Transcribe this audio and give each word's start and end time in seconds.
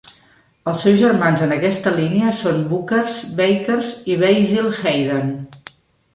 Els 0.69 0.79
seus 0.85 0.95
germans 1.01 1.43
en 1.47 1.53
aquesta 1.57 1.93
línia 1.97 2.31
són 2.39 2.65
Booker's, 2.73 3.19
Baker's 3.43 3.93
i 4.15 4.19
Basil 4.27 4.73
Hayden. 4.81 5.33